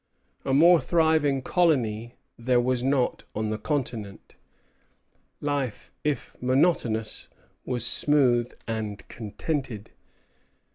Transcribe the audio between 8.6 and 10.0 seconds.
and contented.